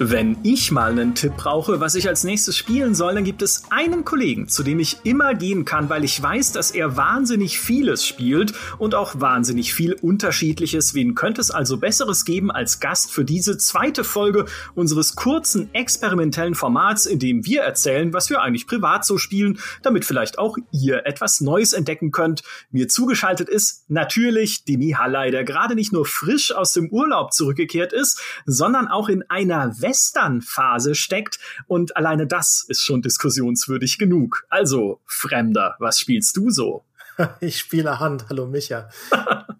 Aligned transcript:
Wenn 0.00 0.38
ich 0.44 0.70
mal 0.70 0.92
einen 0.92 1.16
Tipp 1.16 1.32
brauche, 1.36 1.80
was 1.80 1.96
ich 1.96 2.06
als 2.06 2.22
nächstes 2.22 2.56
spielen 2.56 2.94
soll, 2.94 3.16
dann 3.16 3.24
gibt 3.24 3.42
es 3.42 3.64
einen 3.70 4.04
Kollegen, 4.04 4.46
zu 4.46 4.62
dem 4.62 4.78
ich 4.78 4.98
immer 5.02 5.34
gehen 5.34 5.64
kann, 5.64 5.88
weil 5.88 6.04
ich 6.04 6.22
weiß, 6.22 6.52
dass 6.52 6.70
er 6.70 6.96
wahnsinnig 6.96 7.58
vieles 7.58 8.06
spielt 8.06 8.54
und 8.78 8.94
auch 8.94 9.18
wahnsinnig 9.18 9.74
viel 9.74 9.94
Unterschiedliches. 9.94 10.94
Wen 10.94 11.16
könnte 11.16 11.40
es 11.40 11.50
also 11.50 11.78
Besseres 11.78 12.24
geben 12.24 12.52
als 12.52 12.78
Gast 12.78 13.10
für 13.10 13.24
diese 13.24 13.58
zweite 13.58 14.04
Folge 14.04 14.46
unseres 14.76 15.16
kurzen 15.16 15.68
experimentellen 15.74 16.54
Formats, 16.54 17.04
in 17.04 17.18
dem 17.18 17.44
wir 17.44 17.62
erzählen, 17.62 18.12
was 18.12 18.30
wir 18.30 18.40
eigentlich 18.40 18.68
privat 18.68 19.04
so 19.04 19.18
spielen, 19.18 19.58
damit 19.82 20.04
vielleicht 20.04 20.38
auch 20.38 20.56
ihr 20.70 21.06
etwas 21.06 21.40
Neues 21.40 21.72
entdecken 21.72 22.12
könnt. 22.12 22.44
Mir 22.70 22.86
zugeschaltet 22.86 23.48
ist 23.48 23.90
natürlich 23.90 24.64
Demi 24.64 24.92
Hallei, 24.92 25.32
der 25.32 25.42
gerade 25.42 25.74
nicht 25.74 25.92
nur 25.92 26.06
frisch 26.06 26.52
aus 26.52 26.72
dem 26.72 26.88
Urlaub 26.88 27.32
zurückgekehrt 27.32 27.92
ist, 27.92 28.20
sondern 28.46 28.86
auch 28.86 29.08
in 29.08 29.28
einer 29.28 29.82
Western-Phase 29.88 30.94
steckt 30.94 31.38
und 31.66 31.96
alleine 31.96 32.26
das 32.26 32.64
ist 32.68 32.82
schon 32.82 33.02
diskussionswürdig 33.02 33.98
genug. 33.98 34.44
Also, 34.48 35.00
Fremder, 35.06 35.76
was 35.78 35.98
spielst 35.98 36.36
du 36.36 36.50
so? 36.50 36.84
Ich 37.40 37.58
spiele 37.58 37.98
Hand. 37.98 38.26
Hallo 38.28 38.46
Micha. 38.46 38.88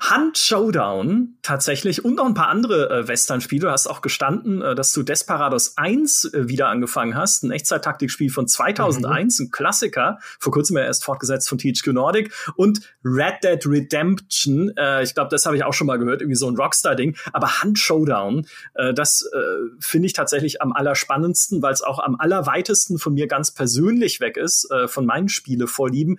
Hand 0.00 0.38
Showdown 0.38 1.36
tatsächlich 1.42 2.04
und 2.04 2.16
noch 2.16 2.26
ein 2.26 2.34
paar 2.34 2.48
andere 2.48 2.90
äh, 2.90 3.08
Western-Spiele. 3.08 3.66
Du 3.66 3.70
hast 3.70 3.86
auch 3.86 4.00
gestanden, 4.00 4.62
äh, 4.62 4.74
dass 4.74 4.92
du 4.92 5.02
Desperados 5.02 5.76
1 5.76 6.24
äh, 6.24 6.48
wieder 6.48 6.68
angefangen 6.68 7.16
hast, 7.16 7.42
ein 7.42 7.50
Echtzeit-Taktikspiel 7.50 8.30
von 8.30 8.46
2001, 8.46 9.38
mhm. 9.38 9.46
ein 9.46 9.50
Klassiker, 9.50 10.18
vor 10.38 10.52
kurzem 10.52 10.76
ja 10.76 10.84
erst 10.84 11.04
fortgesetzt 11.04 11.48
von 11.48 11.58
THQ 11.58 11.88
Nordic 11.88 12.32
und 12.56 12.80
Red 13.04 13.44
Dead 13.44 13.66
Redemption. 13.66 14.72
Äh, 14.76 15.02
ich 15.02 15.14
glaube, 15.14 15.30
das 15.30 15.46
habe 15.46 15.56
ich 15.56 15.64
auch 15.64 15.74
schon 15.74 15.86
mal 15.86 15.98
gehört, 15.98 16.20
irgendwie 16.20 16.36
so 16.36 16.48
ein 16.48 16.56
Rockstar-Ding. 16.56 17.16
Aber 17.32 17.62
Hand 17.62 17.78
Showdown, 17.78 18.46
äh, 18.74 18.94
das 18.94 19.28
äh, 19.32 19.38
finde 19.80 20.06
ich 20.06 20.12
tatsächlich 20.12 20.62
am 20.62 20.72
allerspannendsten, 20.72 21.62
weil 21.62 21.72
es 21.72 21.82
auch 21.82 21.98
am 21.98 22.16
allerweitesten 22.18 22.98
von 22.98 23.14
mir 23.14 23.26
ganz 23.26 23.50
persönlich 23.50 24.20
weg 24.20 24.36
ist, 24.36 24.70
äh, 24.70 24.88
von 24.88 25.06
meinen 25.06 25.28
Spielevorlieben. 25.28 26.18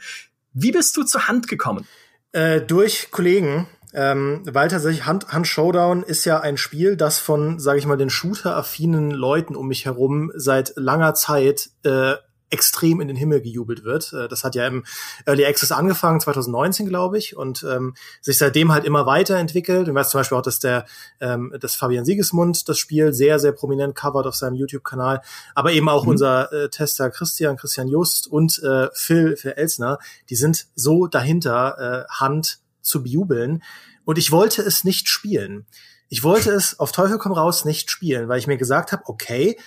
Wie 0.53 0.71
bist 0.71 0.95
du 0.97 1.03
zur 1.03 1.27
Hand 1.27 1.47
gekommen? 1.47 1.87
Äh, 2.33 2.61
durch 2.61 3.11
Kollegen, 3.11 3.67
ähm, 3.93 4.41
weil 4.45 4.67
tatsächlich 4.67 5.05
Hand, 5.05 5.27
Hand 5.31 5.47
Showdown 5.47 6.01
ist 6.01 6.25
ja 6.25 6.39
ein 6.39 6.57
Spiel, 6.57 6.97
das 6.97 7.19
von, 7.19 7.59
sage 7.59 7.77
ich 7.77 7.85
mal, 7.85 7.95
den 7.95 8.09
Shooter-affinen 8.09 9.11
Leuten 9.11 9.55
um 9.55 9.67
mich 9.67 9.85
herum 9.85 10.31
seit 10.35 10.73
langer 10.75 11.13
Zeit 11.13 11.69
äh, 11.83 12.15
extrem 12.53 13.01
in 13.01 13.07
den 13.07 13.17
Himmel 13.17 13.41
gejubelt 13.41 13.83
wird. 13.83 14.13
Äh, 14.13 14.27
das 14.27 14.43
hat 14.43 14.55
ja 14.55 14.65
im 14.67 14.85
Early 15.25 15.45
Access 15.45 15.71
angefangen, 15.71 16.19
2019, 16.19 16.87
glaube 16.87 17.17
ich, 17.17 17.35
und 17.35 17.63
ähm, 17.63 17.95
sich 18.21 18.37
seitdem 18.37 18.71
halt 18.71 18.85
immer 18.85 19.05
weiterentwickelt. 19.05 19.87
Ich 19.87 19.93
weiß 19.93 20.09
zum 20.09 20.19
Beispiel 20.19 20.37
auch, 20.37 20.43
dass 20.43 20.59
der 20.59 20.85
ähm, 21.19 21.53
dass 21.59 21.75
Fabian 21.75 22.05
Siegesmund 22.05 22.69
das 22.69 22.77
Spiel 22.77 23.13
sehr, 23.13 23.39
sehr 23.39 23.51
prominent 23.51 23.95
covert 23.95 24.27
auf 24.27 24.35
seinem 24.35 24.55
YouTube-Kanal, 24.55 25.21
aber 25.55 25.71
eben 25.71 25.89
auch 25.89 26.03
mhm. 26.03 26.11
unser 26.11 26.53
äh, 26.53 26.69
Tester 26.69 27.09
Christian, 27.09 27.57
Christian 27.57 27.87
Just 27.87 28.27
und 28.27 28.61
äh, 28.63 28.87
Phil, 28.93 29.35
Phil 29.35 29.51
Elsner, 29.51 29.97
die 30.29 30.35
sind 30.35 30.67
so 30.75 31.07
dahinter, 31.07 32.05
äh, 32.07 32.13
Hand 32.13 32.59
zu 32.81 33.01
bejubeln. 33.03 33.63
Und 34.05 34.17
ich 34.17 34.31
wollte 34.31 34.61
es 34.61 34.83
nicht 34.83 35.09
spielen. 35.09 35.65
Ich 36.09 36.23
wollte 36.23 36.51
es 36.51 36.79
auf 36.79 36.91
Teufel 36.91 37.17
komm 37.17 37.31
raus 37.31 37.65
nicht 37.65 37.89
spielen, 37.89 38.27
weil 38.27 38.37
ich 38.37 38.47
mir 38.47 38.57
gesagt 38.57 38.91
habe, 38.91 39.03
okay, 39.05 39.57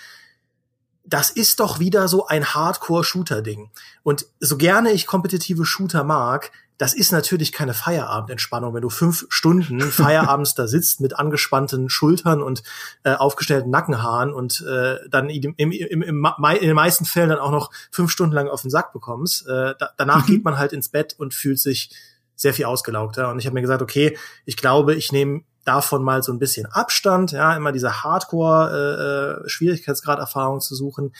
das 1.06 1.30
ist 1.30 1.60
doch 1.60 1.78
wieder 1.78 2.08
so 2.08 2.26
ein 2.26 2.44
Hardcore-Shooter-Ding. 2.44 3.70
Und 4.02 4.26
so 4.40 4.56
gerne 4.56 4.92
ich 4.92 5.06
kompetitive 5.06 5.64
Shooter 5.64 6.04
mag, 6.04 6.50
das 6.78 6.92
ist 6.92 7.10
natürlich 7.10 7.52
keine 7.52 7.72
Feierabendentspannung, 7.72 8.74
wenn 8.74 8.82
du 8.82 8.90
fünf 8.90 9.26
Stunden 9.30 9.80
Feierabends 9.90 10.54
da 10.54 10.66
sitzt 10.66 11.00
mit 11.00 11.18
angespannten 11.18 11.88
Schultern 11.88 12.42
und 12.42 12.62
äh, 13.04 13.14
aufgestellten 13.14 13.70
Nackenhaaren 13.70 14.32
und 14.32 14.60
äh, 14.68 14.96
dann 15.08 15.30
im, 15.30 15.54
im, 15.56 15.72
im, 15.72 16.02
im, 16.02 16.26
in 16.26 16.66
den 16.66 16.74
meisten 16.74 17.04
Fällen 17.04 17.30
dann 17.30 17.38
auch 17.38 17.50
noch 17.50 17.70
fünf 17.90 18.10
Stunden 18.10 18.34
lang 18.34 18.48
auf 18.48 18.62
den 18.62 18.70
Sack 18.70 18.92
bekommst. 18.92 19.46
Äh, 19.46 19.74
da, 19.78 19.90
danach 19.96 20.26
mhm. 20.26 20.32
geht 20.32 20.44
man 20.44 20.58
halt 20.58 20.72
ins 20.72 20.88
Bett 20.88 21.14
und 21.18 21.32
fühlt 21.32 21.58
sich 21.58 21.90
sehr 22.34 22.52
viel 22.52 22.66
ausgelaugter. 22.66 23.30
Und 23.30 23.38
ich 23.38 23.46
habe 23.46 23.54
mir 23.54 23.62
gesagt, 23.62 23.80
okay, 23.80 24.18
ich 24.44 24.58
glaube, 24.58 24.94
ich 24.94 25.12
nehme 25.12 25.44
davon 25.66 26.02
mal 26.02 26.22
so 26.22 26.32
ein 26.32 26.38
bisschen 26.38 26.64
Abstand, 26.66 27.32
ja, 27.32 27.56
immer 27.56 27.72
diese 27.72 28.02
Hardcore-Schwierigkeitsgrad-Erfahrung 28.02 30.58
äh, 30.58 30.60
zu 30.60 30.74
suchen. 30.74 31.14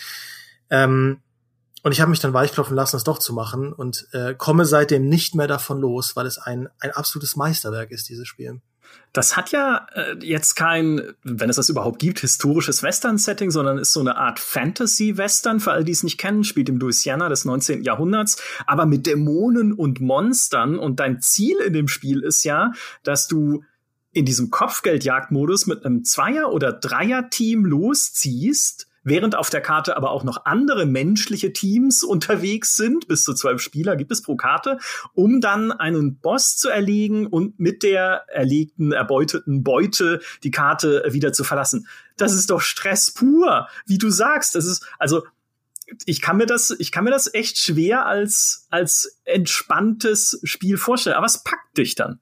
Ähm, 0.71 1.21
und 1.83 1.93
ich 1.93 2.01
habe 2.01 2.11
mich 2.11 2.21
dann 2.21 2.33
weichklopfen 2.33 2.75
lassen, 2.75 2.97
es 2.97 3.05
doch 3.05 3.19
zu 3.19 3.33
machen 3.33 3.73
und 3.73 4.09
äh, 4.13 4.35
komme 4.35 4.65
seitdem 4.65 5.09
nicht 5.09 5.37
mehr 5.37 5.47
davon 5.47 5.81
los, 5.81 6.17
weil 6.17 6.27
es 6.27 6.39
ein, 6.39 6.69
ein 6.81 6.91
absolutes 6.91 7.37
Meisterwerk 7.37 7.93
ist, 7.93 8.09
dieses 8.09 8.27
Spiel. 8.27 8.61
Das 9.13 9.37
hat 9.37 9.51
ja 9.51 9.87
äh, 9.95 10.17
jetzt 10.21 10.57
kein, 10.57 11.15
wenn 11.23 11.49
es 11.49 11.57
das 11.57 11.69
überhaupt 11.69 11.99
gibt, 11.99 12.21
historisches 12.21 12.83
Western-Setting, 12.83 13.51
sondern 13.51 13.79
ist 13.79 13.93
so 13.93 14.01
eine 14.01 14.17
Art 14.17 14.39
Fantasy-Western. 14.39 15.61
Für 15.61 15.73
all 15.73 15.85
die 15.85 15.93
es 15.93 16.03
nicht 16.03 16.19
kennen, 16.19 16.45
spielt 16.45 16.69
im 16.69 16.79
Louisiana 16.79 17.29
des 17.29 17.45
19. 17.45 17.83
Jahrhunderts, 17.83 18.43
aber 18.67 18.85
mit 18.85 19.07
Dämonen 19.07 19.73
und 19.73 20.01
Monstern. 20.01 20.79
Und 20.79 21.01
dein 21.01 21.21
Ziel 21.21 21.57
in 21.59 21.73
dem 21.73 21.89
Spiel 21.89 22.23
ist 22.23 22.45
ja, 22.45 22.73
dass 23.03 23.27
du 23.27 23.65
in 24.17 24.25
diesem 24.25 24.51
Kopfgeldjagdmodus 24.51 25.67
mit 25.67 25.85
einem 25.85 26.03
Zweier- 26.03 26.51
oder 26.51 26.73
Dreier-Team 26.73 27.67
losziehst, 27.67 28.89
während 29.03 29.37
auf 29.37 29.51
der 29.51 29.61
Karte 29.61 29.95
aber 29.95 30.11
auch 30.11 30.25
noch 30.25 30.47
andere 30.47 30.87
menschliche 30.87 31.53
Teams 31.53 32.03
unterwegs 32.03 32.77
sind, 32.77 33.09
bis 33.09 33.25
zu 33.25 33.35
zwölf 33.35 33.61
Spieler 33.61 33.95
gibt 33.95 34.11
es 34.11 34.23
pro 34.23 34.35
Karte, 34.37 34.79
um 35.13 35.43
dann 35.43 35.71
einen 35.71 36.17
Boss 36.17 36.57
zu 36.57 36.71
erlegen 36.71 37.27
und 37.27 37.61
mit 37.61 37.83
der 37.83 38.25
erlegten, 38.29 38.91
erbeuteten 38.91 39.63
Beute 39.63 40.23
die 40.43 40.51
Karte 40.51 41.05
wieder 41.11 41.35
zu 41.35 41.45
verlassen. 41.45 41.87
Das 42.17 42.33
ist 42.33 42.49
doch 42.49 42.63
Stress 42.63 43.11
pur, 43.11 43.69
wie 43.85 43.99
du 43.99 44.09
sagst. 44.09 44.55
Das 44.55 44.65
ist, 44.65 44.83
also, 44.99 45.25
ich 46.07 46.23
kann 46.23 46.39
mir 46.39 46.47
das, 46.47 46.75
ich 46.79 46.91
kann 46.91 47.05
mir 47.05 47.11
das 47.11 47.33
echt 47.35 47.59
schwer 47.59 48.07
als, 48.07 48.67
als 48.71 49.21
entspanntes 49.25 50.41
Spiel 50.43 50.79
vorstellen. 50.79 51.17
Aber 51.17 51.27
es 51.27 51.45
packt 51.45 51.77
dich 51.77 51.97
dann. 51.97 52.19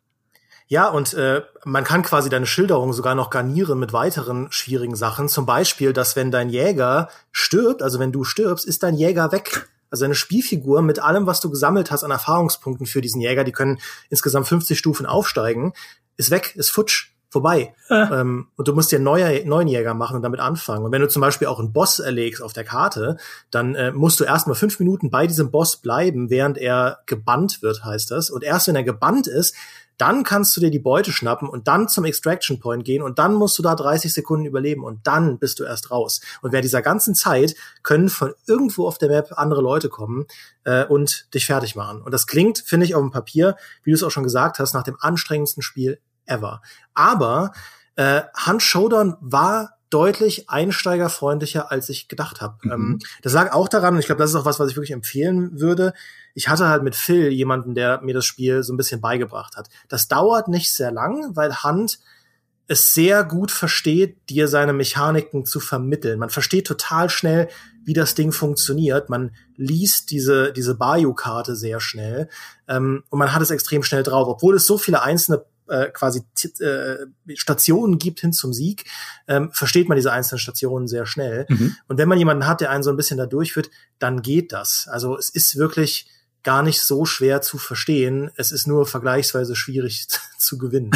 Ja, 0.74 0.88
und 0.88 1.14
äh, 1.14 1.42
man 1.64 1.84
kann 1.84 2.02
quasi 2.02 2.28
deine 2.28 2.46
Schilderung 2.46 2.92
sogar 2.92 3.14
noch 3.14 3.30
garnieren 3.30 3.78
mit 3.78 3.92
weiteren 3.92 4.48
schwierigen 4.50 4.96
Sachen. 4.96 5.28
Zum 5.28 5.46
Beispiel, 5.46 5.92
dass 5.92 6.16
wenn 6.16 6.32
dein 6.32 6.48
Jäger 6.48 7.10
stirbt, 7.30 7.80
also 7.80 8.00
wenn 8.00 8.10
du 8.10 8.24
stirbst, 8.24 8.66
ist 8.66 8.82
dein 8.82 8.96
Jäger 8.96 9.30
weg. 9.30 9.68
Also 9.88 10.04
eine 10.04 10.16
Spielfigur 10.16 10.82
mit 10.82 10.98
allem, 10.98 11.28
was 11.28 11.38
du 11.38 11.48
gesammelt 11.48 11.92
hast 11.92 12.02
an 12.02 12.10
Erfahrungspunkten 12.10 12.86
für 12.86 13.00
diesen 13.00 13.20
Jäger, 13.20 13.44
die 13.44 13.52
können 13.52 13.78
insgesamt 14.10 14.48
50 14.48 14.76
Stufen 14.76 15.06
aufsteigen, 15.06 15.74
ist 16.16 16.32
weg, 16.32 16.56
ist 16.56 16.70
futsch, 16.70 17.12
vorbei. 17.28 17.72
Ja. 17.88 18.20
Ähm, 18.20 18.48
und 18.56 18.66
du 18.66 18.74
musst 18.74 18.90
dir 18.90 18.96
einen 18.96 19.04
neuen, 19.04 19.48
neuen 19.48 19.68
Jäger 19.68 19.94
machen 19.94 20.16
und 20.16 20.22
damit 20.22 20.40
anfangen. 20.40 20.84
Und 20.84 20.90
wenn 20.90 21.02
du 21.02 21.08
zum 21.08 21.20
Beispiel 21.20 21.46
auch 21.46 21.60
einen 21.60 21.72
Boss 21.72 22.00
erlegst 22.00 22.42
auf 22.42 22.52
der 22.52 22.64
Karte, 22.64 23.16
dann 23.52 23.76
äh, 23.76 23.92
musst 23.92 24.18
du 24.18 24.24
erstmal 24.24 24.56
fünf 24.56 24.80
Minuten 24.80 25.08
bei 25.08 25.28
diesem 25.28 25.52
Boss 25.52 25.76
bleiben, 25.76 26.30
während 26.30 26.58
er 26.58 26.98
gebannt 27.06 27.62
wird, 27.62 27.84
heißt 27.84 28.10
das. 28.10 28.28
Und 28.28 28.42
erst 28.42 28.66
wenn 28.66 28.74
er 28.74 28.82
gebannt 28.82 29.28
ist, 29.28 29.54
dann 29.98 30.24
kannst 30.24 30.56
du 30.56 30.60
dir 30.60 30.70
die 30.70 30.78
Beute 30.78 31.12
schnappen 31.12 31.48
und 31.48 31.68
dann 31.68 31.88
zum 31.88 32.04
Extraction 32.04 32.58
Point 32.58 32.84
gehen 32.84 33.02
und 33.02 33.18
dann 33.18 33.34
musst 33.34 33.58
du 33.58 33.62
da 33.62 33.74
30 33.74 34.12
Sekunden 34.12 34.46
überleben 34.46 34.84
und 34.84 35.06
dann 35.06 35.38
bist 35.38 35.60
du 35.60 35.64
erst 35.64 35.90
raus. 35.90 36.20
Und 36.42 36.52
während 36.52 36.64
dieser 36.64 36.82
ganzen 36.82 37.14
Zeit 37.14 37.54
können 37.82 38.08
von 38.08 38.34
irgendwo 38.46 38.86
auf 38.86 38.98
der 38.98 39.08
Map 39.08 39.32
andere 39.36 39.60
Leute 39.62 39.88
kommen 39.88 40.26
äh, 40.64 40.84
und 40.84 41.32
dich 41.34 41.46
fertig 41.46 41.76
machen. 41.76 42.02
Und 42.02 42.12
das 42.12 42.26
klingt, 42.26 42.58
finde 42.58 42.86
ich, 42.86 42.94
auf 42.94 43.02
dem 43.02 43.10
Papier, 43.10 43.56
wie 43.82 43.90
du 43.90 43.96
es 43.96 44.02
auch 44.02 44.10
schon 44.10 44.24
gesagt 44.24 44.58
hast, 44.58 44.74
nach 44.74 44.82
dem 44.82 44.96
anstrengendsten 45.00 45.62
Spiel 45.62 46.00
ever. 46.26 46.62
Aber 46.94 47.52
äh, 47.96 48.22
Hand 48.34 48.62
Showdown 48.62 49.16
war 49.20 49.73
deutlich 49.94 50.50
einsteigerfreundlicher, 50.50 51.70
als 51.70 51.88
ich 51.88 52.08
gedacht 52.08 52.40
habe. 52.40 52.56
Mhm. 52.62 52.72
Ähm, 52.72 52.98
das 53.22 53.32
lag 53.32 53.52
auch 53.52 53.68
daran, 53.68 53.94
und 53.94 54.00
ich 54.00 54.06
glaube, 54.06 54.20
das 54.20 54.30
ist 54.30 54.36
auch 54.36 54.44
was, 54.44 54.58
was 54.58 54.70
ich 54.70 54.76
wirklich 54.76 54.90
empfehlen 54.90 55.60
würde. 55.60 55.94
Ich 56.34 56.48
hatte 56.48 56.68
halt 56.68 56.82
mit 56.82 56.96
Phil 56.96 57.28
jemanden, 57.28 57.74
der 57.74 58.00
mir 58.02 58.12
das 58.12 58.24
Spiel 58.24 58.64
so 58.64 58.72
ein 58.72 58.76
bisschen 58.76 59.00
beigebracht 59.00 59.56
hat. 59.56 59.68
Das 59.88 60.08
dauert 60.08 60.48
nicht 60.48 60.72
sehr 60.72 60.90
lang, 60.90 61.36
weil 61.36 61.54
Hand 61.62 62.00
es 62.66 62.94
sehr 62.94 63.24
gut 63.24 63.50
versteht, 63.50 64.28
dir 64.30 64.48
seine 64.48 64.72
Mechaniken 64.72 65.44
zu 65.44 65.60
vermitteln. 65.60 66.18
Man 66.18 66.30
versteht 66.30 66.66
total 66.66 67.10
schnell, 67.10 67.48
wie 67.84 67.92
das 67.92 68.14
Ding 68.14 68.32
funktioniert. 68.32 69.10
Man 69.10 69.36
liest 69.56 70.10
diese, 70.10 70.52
diese 70.52 70.74
Bayou-Karte 70.74 71.54
sehr 71.54 71.78
schnell 71.80 72.28
ähm, 72.66 73.04
und 73.10 73.18
man 73.18 73.34
hat 73.34 73.42
es 73.42 73.50
extrem 73.50 73.82
schnell 73.82 74.02
drauf. 74.02 74.26
Obwohl 74.28 74.56
es 74.56 74.66
so 74.66 74.78
viele 74.78 75.02
einzelne 75.02 75.44
äh, 75.68 75.90
quasi 75.90 76.22
äh, 76.60 76.96
Stationen 77.34 77.98
gibt 77.98 78.20
hin 78.20 78.32
zum 78.32 78.52
Sieg, 78.52 78.84
ähm, 79.28 79.50
versteht 79.52 79.88
man 79.88 79.96
diese 79.96 80.12
einzelnen 80.12 80.38
Stationen 80.38 80.88
sehr 80.88 81.06
schnell. 81.06 81.46
Mhm. 81.48 81.76
Und 81.88 81.98
wenn 81.98 82.08
man 82.08 82.18
jemanden 82.18 82.46
hat, 82.46 82.60
der 82.60 82.70
einen 82.70 82.82
so 82.82 82.90
ein 82.90 82.96
bisschen 82.96 83.18
da 83.18 83.26
durchführt, 83.26 83.70
dann 83.98 84.22
geht 84.22 84.52
das. 84.52 84.88
Also 84.90 85.16
es 85.16 85.30
ist 85.30 85.56
wirklich 85.56 86.08
gar 86.44 86.62
nicht 86.62 86.82
so 86.82 87.06
schwer 87.06 87.40
zu 87.40 87.58
verstehen. 87.58 88.30
Es 88.36 88.52
ist 88.52 88.66
nur 88.66 88.86
vergleichsweise 88.86 89.56
schwierig 89.56 90.06
zu 90.38 90.58
gewinnen. 90.58 90.92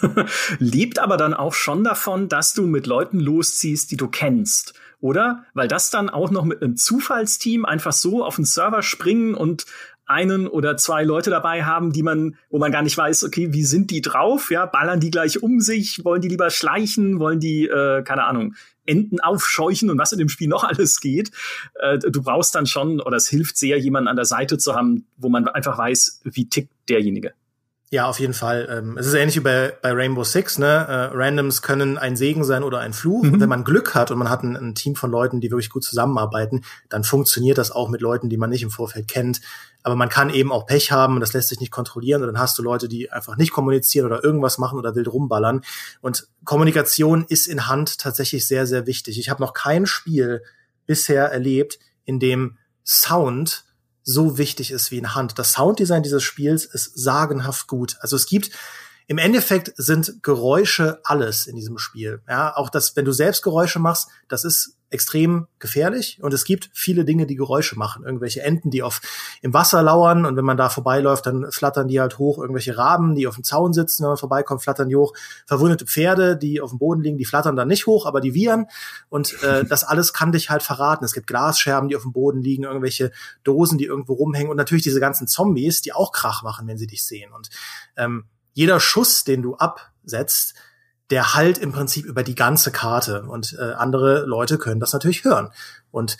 Liebt 0.58 0.98
aber 0.98 1.16
dann 1.16 1.34
auch 1.34 1.54
schon 1.54 1.82
davon, 1.82 2.28
dass 2.28 2.52
du 2.52 2.66
mit 2.66 2.86
Leuten 2.86 3.18
losziehst, 3.18 3.90
die 3.90 3.96
du 3.96 4.08
kennst, 4.08 4.74
oder? 5.00 5.44
Weil 5.54 5.68
das 5.68 5.90
dann 5.90 6.10
auch 6.10 6.30
noch 6.30 6.44
mit 6.44 6.62
einem 6.62 6.76
Zufallsteam 6.76 7.64
einfach 7.64 7.92
so 7.92 8.24
auf 8.24 8.36
den 8.36 8.44
Server 8.44 8.82
springen 8.82 9.34
und 9.34 9.64
einen 10.10 10.46
oder 10.46 10.76
zwei 10.76 11.04
Leute 11.04 11.30
dabei 11.30 11.64
haben, 11.64 11.92
die 11.92 12.02
man, 12.02 12.36
wo 12.50 12.58
man 12.58 12.72
gar 12.72 12.82
nicht 12.82 12.98
weiß, 12.98 13.24
okay, 13.24 13.52
wie 13.52 13.62
sind 13.62 13.90
die 13.90 14.00
drauf? 14.00 14.50
Ja, 14.50 14.66
ballern 14.66 15.00
die 15.00 15.10
gleich 15.10 15.42
um 15.42 15.60
sich? 15.60 16.04
Wollen 16.04 16.20
die 16.20 16.28
lieber 16.28 16.50
schleichen? 16.50 17.20
Wollen 17.20 17.40
die, 17.40 17.66
äh, 17.66 18.02
keine 18.02 18.24
Ahnung, 18.24 18.54
Enten 18.86 19.20
aufscheuchen 19.20 19.88
und 19.88 19.98
was 19.98 20.12
in 20.12 20.18
dem 20.18 20.28
Spiel 20.28 20.48
noch 20.48 20.64
alles 20.68 21.00
geht. 21.00 21.30
Äh, 21.74 21.98
du 21.98 22.22
brauchst 22.22 22.54
dann 22.54 22.66
schon, 22.66 23.00
oder 23.00 23.16
es 23.16 23.28
hilft 23.28 23.56
sehr, 23.56 23.78
jemanden 23.78 24.08
an 24.08 24.16
der 24.16 24.24
Seite 24.24 24.58
zu 24.58 24.74
haben, 24.74 25.06
wo 25.16 25.28
man 25.28 25.48
einfach 25.48 25.78
weiß, 25.78 26.22
wie 26.24 26.48
tickt 26.48 26.72
derjenige. 26.88 27.32
Ja, 27.92 28.06
auf 28.06 28.20
jeden 28.20 28.34
Fall. 28.34 28.68
Ähm, 28.70 28.96
es 28.98 29.08
ist 29.08 29.14
ähnlich 29.14 29.34
wie 29.34 29.40
bei, 29.40 29.76
bei 29.82 29.92
Rainbow 29.92 30.22
Six, 30.22 30.58
ne? 30.58 30.66
Äh, 30.66 31.10
Randoms 31.12 31.60
können 31.60 31.98
ein 31.98 32.14
Segen 32.14 32.44
sein 32.44 32.62
oder 32.62 32.78
ein 32.78 32.92
Fluch. 32.92 33.24
Mhm. 33.24 33.32
Und 33.34 33.40
wenn 33.40 33.48
man 33.48 33.64
Glück 33.64 33.96
hat 33.96 34.12
und 34.12 34.18
man 34.18 34.30
hat 34.30 34.44
ein, 34.44 34.56
ein, 34.56 34.76
Team 34.76 34.94
von 34.94 35.10
Leuten, 35.10 35.40
die 35.40 35.50
wirklich 35.50 35.70
gut 35.70 35.82
zusammenarbeiten, 35.82 36.62
dann 36.88 37.02
funktioniert 37.02 37.58
das 37.58 37.72
auch 37.72 37.88
mit 37.88 38.00
Leuten, 38.00 38.28
die 38.28 38.36
man 38.36 38.48
nicht 38.48 38.62
im 38.62 38.70
Vorfeld 38.70 39.08
kennt. 39.08 39.40
Aber 39.82 39.96
man 39.96 40.08
kann 40.08 40.30
eben 40.30 40.52
auch 40.52 40.66
Pech 40.66 40.92
haben 40.92 41.14
und 41.14 41.20
das 41.20 41.32
lässt 41.32 41.48
sich 41.48 41.58
nicht 41.58 41.72
kontrollieren. 41.72 42.22
Und 42.22 42.28
dann 42.28 42.38
hast 42.38 42.56
du 42.58 42.62
Leute, 42.62 42.86
die 42.86 43.10
einfach 43.10 43.36
nicht 43.36 43.50
kommunizieren 43.50 44.06
oder 44.06 44.22
irgendwas 44.22 44.58
machen 44.58 44.78
oder 44.78 44.94
wild 44.94 45.12
rumballern. 45.12 45.62
Und 46.00 46.28
Kommunikation 46.44 47.24
ist 47.28 47.48
in 47.48 47.66
Hand 47.66 47.98
tatsächlich 47.98 48.46
sehr, 48.46 48.68
sehr 48.68 48.86
wichtig. 48.86 49.18
Ich 49.18 49.30
habe 49.30 49.42
noch 49.42 49.52
kein 49.52 49.86
Spiel 49.86 50.44
bisher 50.86 51.24
erlebt, 51.32 51.80
in 52.04 52.20
dem 52.20 52.56
Sound 52.84 53.64
so 54.10 54.38
wichtig 54.38 54.70
ist 54.70 54.90
wie 54.90 54.98
in 54.98 55.14
Hand. 55.14 55.38
Das 55.38 55.52
Sounddesign 55.52 56.02
dieses 56.02 56.22
Spiels 56.22 56.64
ist 56.64 56.98
sagenhaft 56.98 57.66
gut. 57.66 57.96
Also 58.00 58.16
es 58.16 58.26
gibt 58.26 58.50
im 59.06 59.18
Endeffekt 59.18 59.72
sind 59.76 60.22
Geräusche 60.22 61.00
alles 61.02 61.46
in 61.46 61.56
diesem 61.56 61.78
Spiel. 61.78 62.22
Ja, 62.28 62.56
auch 62.56 62.70
das, 62.70 62.94
wenn 62.94 63.04
du 63.04 63.12
selbst 63.12 63.42
Geräusche 63.42 63.80
machst, 63.80 64.08
das 64.28 64.44
ist 64.44 64.76
extrem 64.90 65.46
gefährlich 65.60 66.18
und 66.20 66.34
es 66.34 66.44
gibt 66.44 66.68
viele 66.72 67.04
Dinge, 67.04 67.26
die 67.26 67.36
Geräusche 67.36 67.78
machen. 67.78 68.04
Irgendwelche 68.04 68.42
Enten, 68.42 68.70
die 68.70 68.82
auf 68.82 69.00
im 69.40 69.54
Wasser 69.54 69.82
lauern 69.82 70.26
und 70.26 70.36
wenn 70.36 70.44
man 70.44 70.56
da 70.56 70.68
vorbeiläuft, 70.68 71.26
dann 71.26 71.50
flattern 71.52 71.86
die 71.86 72.00
halt 72.00 72.18
hoch. 72.18 72.38
Irgendwelche 72.38 72.76
Raben, 72.76 73.14
die 73.14 73.28
auf 73.28 73.36
dem 73.36 73.44
Zaun 73.44 73.72
sitzen, 73.72 74.02
wenn 74.02 74.10
man 74.10 74.16
vorbeikommt, 74.16 74.62
flattern 74.62 74.88
die 74.88 74.96
hoch. 74.96 75.14
Verwundete 75.46 75.86
Pferde, 75.86 76.36
die 76.36 76.60
auf 76.60 76.70
dem 76.70 76.78
Boden 76.78 77.02
liegen, 77.02 77.18
die 77.18 77.24
flattern 77.24 77.54
dann 77.54 77.68
nicht 77.68 77.86
hoch, 77.86 78.04
aber 78.04 78.20
die 78.20 78.34
wiehern 78.34 78.66
und 79.08 79.40
äh, 79.44 79.64
das 79.68 79.84
alles 79.84 80.12
kann 80.12 80.32
dich 80.32 80.50
halt 80.50 80.62
verraten. 80.62 81.04
Es 81.04 81.12
gibt 81.12 81.28
Glasscherben, 81.28 81.88
die 81.88 81.96
auf 81.96 82.02
dem 82.02 82.12
Boden 82.12 82.42
liegen, 82.42 82.64
irgendwelche 82.64 83.12
Dosen, 83.44 83.78
die 83.78 83.84
irgendwo 83.84 84.14
rumhängen 84.14 84.50
und 84.50 84.56
natürlich 84.56 84.84
diese 84.84 85.00
ganzen 85.00 85.28
Zombies, 85.28 85.82
die 85.82 85.92
auch 85.92 86.10
Krach 86.10 86.42
machen, 86.42 86.66
wenn 86.66 86.78
sie 86.78 86.88
dich 86.88 87.04
sehen. 87.04 87.32
Und 87.32 87.50
ähm, 87.96 88.24
jeder 88.54 88.80
Schuss, 88.80 89.22
den 89.22 89.42
du 89.42 89.54
absetzt, 89.54 90.54
der 91.10 91.34
halt 91.34 91.58
im 91.58 91.72
Prinzip 91.72 92.06
über 92.06 92.22
die 92.22 92.34
ganze 92.34 92.70
Karte 92.70 93.22
und 93.22 93.56
äh, 93.58 93.72
andere 93.72 94.24
Leute 94.26 94.58
können 94.58 94.80
das 94.80 94.92
natürlich 94.92 95.24
hören. 95.24 95.50
Und 95.90 96.18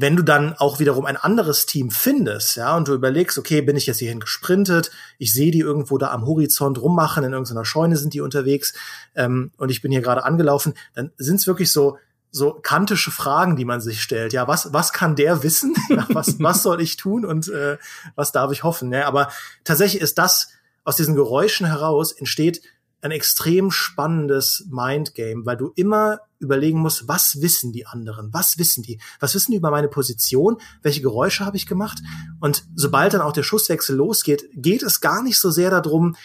wenn 0.00 0.14
du 0.14 0.22
dann 0.22 0.54
auch 0.54 0.78
wiederum 0.78 1.06
ein 1.06 1.16
anderes 1.16 1.66
Team 1.66 1.90
findest, 1.90 2.56
ja, 2.56 2.76
und 2.76 2.86
du 2.86 2.94
überlegst, 2.94 3.36
okay, 3.36 3.62
bin 3.62 3.76
ich 3.76 3.86
jetzt 3.86 3.98
hierhin 3.98 4.20
gesprintet, 4.20 4.92
ich 5.18 5.32
sehe 5.32 5.50
die 5.50 5.58
irgendwo 5.58 5.98
da 5.98 6.12
am 6.12 6.24
Horizont 6.24 6.80
rummachen, 6.80 7.24
in 7.24 7.32
irgendeiner 7.32 7.64
Scheune 7.64 7.96
sind 7.96 8.14
die 8.14 8.20
unterwegs, 8.20 8.74
ähm, 9.16 9.50
und 9.56 9.70
ich 9.70 9.82
bin 9.82 9.90
hier 9.90 10.00
gerade 10.00 10.24
angelaufen, 10.24 10.74
dann 10.94 11.10
sind 11.16 11.36
es 11.36 11.46
wirklich 11.46 11.72
so 11.72 11.98
so 12.30 12.52
kantische 12.52 13.10
Fragen, 13.10 13.56
die 13.56 13.64
man 13.64 13.80
sich 13.80 14.02
stellt. 14.02 14.32
Ja, 14.32 14.46
was 14.46 14.72
was 14.72 14.92
kann 14.92 15.16
der 15.16 15.42
wissen? 15.42 15.74
Ja, 15.88 16.06
was 16.10 16.38
was 16.38 16.62
soll 16.62 16.80
ich 16.80 16.96
tun 16.96 17.24
und 17.24 17.48
äh, 17.48 17.78
was 18.14 18.32
darf 18.32 18.52
ich 18.52 18.62
hoffen? 18.62 18.92
Ja, 18.92 19.06
aber 19.06 19.30
tatsächlich 19.64 20.02
ist 20.02 20.18
das 20.18 20.50
aus 20.84 20.96
diesen 20.96 21.16
Geräuschen 21.16 21.66
heraus 21.66 22.12
entsteht 22.12 22.60
ein 23.00 23.10
extrem 23.10 23.70
spannendes 23.70 24.66
Mindgame, 24.70 25.46
weil 25.46 25.56
du 25.56 25.72
immer 25.76 26.20
überlegen 26.40 26.80
musst, 26.80 27.08
was 27.08 27.40
wissen 27.40 27.72
die 27.72 27.86
anderen? 27.86 28.32
Was 28.32 28.58
wissen 28.58 28.82
die? 28.82 29.00
Was 29.20 29.34
wissen 29.34 29.52
die 29.52 29.58
über 29.58 29.70
meine 29.70 29.88
Position? 29.88 30.56
Welche 30.82 31.00
Geräusche 31.00 31.44
habe 31.44 31.56
ich 31.56 31.66
gemacht? 31.66 31.98
Und 32.40 32.64
sobald 32.74 33.14
dann 33.14 33.20
auch 33.20 33.32
der 33.32 33.42
Schusswechsel 33.42 33.96
losgeht, 33.96 34.48
geht 34.54 34.82
es 34.82 35.00
gar 35.00 35.22
nicht 35.22 35.38
so 35.38 35.50
sehr 35.50 35.70
darum, 35.70 36.16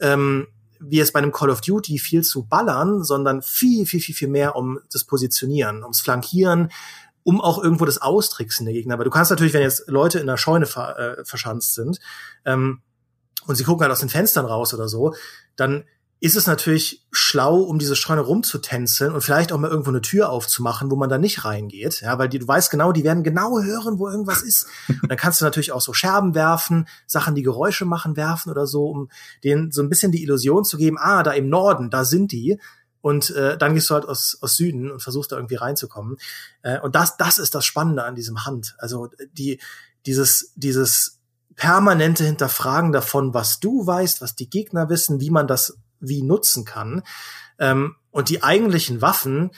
ähm, 0.00 0.46
wie 0.80 1.00
es 1.00 1.12
bei 1.12 1.20
einem 1.20 1.32
Call 1.32 1.50
of 1.50 1.60
Duty 1.60 1.98
viel 1.98 2.22
zu 2.22 2.44
ballern, 2.44 3.04
sondern 3.04 3.40
viel, 3.42 3.86
viel, 3.86 4.00
viel, 4.00 4.14
viel 4.14 4.28
mehr 4.28 4.56
um 4.56 4.80
das 4.90 5.04
Positionieren, 5.04 5.82
ums 5.82 6.00
Flankieren, 6.00 6.70
um 7.22 7.40
auch 7.40 7.62
irgendwo 7.62 7.84
das 7.84 8.02
Austricksen 8.02 8.66
der 8.66 8.74
Gegner. 8.74 8.98
Weil 8.98 9.04
du 9.04 9.10
kannst 9.10 9.30
natürlich, 9.30 9.52
wenn 9.52 9.62
jetzt 9.62 9.84
Leute 9.86 10.18
in 10.18 10.26
der 10.26 10.36
Scheune 10.36 10.66
ver 10.66 10.98
äh, 10.98 11.24
verschanzt 11.24 11.74
sind 11.74 12.00
ähm, 12.44 12.82
und 13.46 13.54
sie 13.54 13.64
gucken 13.64 13.82
halt 13.82 13.92
aus 13.92 14.00
den 14.00 14.08
Fenstern 14.08 14.44
raus 14.44 14.74
oder 14.74 14.88
so, 14.88 15.14
dann 15.56 15.84
ist 16.22 16.36
es 16.36 16.46
natürlich 16.46 17.04
schlau, 17.10 17.62
um 17.62 17.80
diese 17.80 17.96
Scheune 17.96 18.20
rumzutänzeln 18.20 19.12
und 19.12 19.22
vielleicht 19.22 19.50
auch 19.50 19.58
mal 19.58 19.68
irgendwo 19.68 19.90
eine 19.90 20.02
Tür 20.02 20.30
aufzumachen, 20.30 20.88
wo 20.88 20.94
man 20.94 21.10
da 21.10 21.18
nicht 21.18 21.44
reingeht, 21.44 22.00
ja, 22.00 22.16
weil 22.16 22.28
die, 22.28 22.38
du 22.38 22.46
weißt 22.46 22.70
genau, 22.70 22.92
die 22.92 23.02
werden 23.02 23.24
genau 23.24 23.60
hören, 23.60 23.98
wo 23.98 24.08
irgendwas 24.08 24.42
ist. 24.42 24.68
Und 24.88 25.10
dann 25.10 25.18
kannst 25.18 25.40
du 25.40 25.44
natürlich 25.44 25.72
auch 25.72 25.80
so 25.80 25.92
Scherben 25.92 26.36
werfen, 26.36 26.86
Sachen, 27.08 27.34
die 27.34 27.42
Geräusche 27.42 27.86
machen, 27.86 28.16
werfen 28.16 28.52
oder 28.52 28.68
so, 28.68 28.86
um 28.86 29.10
denen 29.42 29.72
so 29.72 29.82
ein 29.82 29.88
bisschen 29.88 30.12
die 30.12 30.22
Illusion 30.22 30.64
zu 30.64 30.76
geben, 30.76 30.96
ah, 30.96 31.24
da 31.24 31.32
im 31.32 31.48
Norden, 31.48 31.90
da 31.90 32.04
sind 32.04 32.30
die. 32.30 32.60
Und 33.00 33.30
äh, 33.30 33.58
dann 33.58 33.74
gehst 33.74 33.90
du 33.90 33.94
halt 33.94 34.06
aus, 34.06 34.38
aus 34.40 34.54
Süden 34.54 34.92
und 34.92 35.02
versuchst 35.02 35.32
da 35.32 35.36
irgendwie 35.36 35.56
reinzukommen. 35.56 36.18
Äh, 36.62 36.78
und 36.78 36.94
das, 36.94 37.16
das 37.16 37.38
ist 37.38 37.56
das 37.56 37.64
Spannende 37.64 38.04
an 38.04 38.14
diesem 38.14 38.46
Hand. 38.46 38.76
Also 38.78 39.08
die, 39.32 39.60
dieses, 40.06 40.52
dieses 40.54 41.18
permanente 41.56 42.24
Hinterfragen 42.24 42.92
davon, 42.92 43.34
was 43.34 43.58
du 43.58 43.84
weißt, 43.84 44.20
was 44.20 44.36
die 44.36 44.48
Gegner 44.48 44.88
wissen, 44.88 45.20
wie 45.20 45.30
man 45.30 45.48
das 45.48 45.78
wie 46.02 46.22
nutzen 46.22 46.64
kann. 46.64 47.02
Ähm, 47.58 47.96
und 48.10 48.28
die 48.28 48.42
eigentlichen 48.42 49.00
Waffen 49.00 49.52